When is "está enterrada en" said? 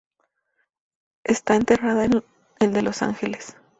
1.23-2.23